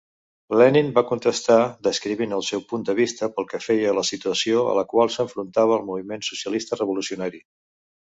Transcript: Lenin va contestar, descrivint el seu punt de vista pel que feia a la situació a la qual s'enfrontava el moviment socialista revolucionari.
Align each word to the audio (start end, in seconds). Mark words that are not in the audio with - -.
Lenin 0.59 0.87
va 0.93 1.01
contestar, 1.09 1.57
descrivint 1.87 2.31
el 2.37 2.41
seu 2.47 2.63
punt 2.71 2.85
de 2.87 2.95
vista 2.99 3.29
pel 3.35 3.47
que 3.51 3.59
feia 3.65 3.91
a 3.91 3.93
la 3.97 4.05
situació 4.09 4.63
a 4.71 4.73
la 4.79 4.85
qual 4.95 5.13
s'enfrontava 5.17 5.77
el 5.77 5.85
moviment 5.91 6.25
socialista 6.29 6.81
revolucionari. 6.81 7.43